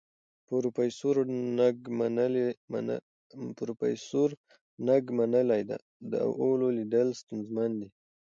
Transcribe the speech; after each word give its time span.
پروفیسور 0.47 1.15
نګ 4.87 5.05
منلې 5.17 5.61
ده، 5.69 5.77
د 6.11 6.13
اولو 6.39 6.67
لیدل 6.77 7.07
ستونزمن 7.21 7.71
دي. 7.79 7.89